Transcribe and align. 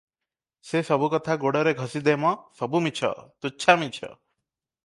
ସେ 0.69 0.79
ସବୁ 0.87 1.09
କଥା 1.15 1.35
ଗୋଡ଼ରେ 1.43 1.75
ଘଷି 1.83 2.03
ଦେ 2.09 2.17
ମ, 2.23 2.33
ସବୁ 2.63 2.85
ମିଛ, 2.87 3.15
ତୁଚ୍ଛା 3.47 3.81
ମିଛ। 3.85 3.99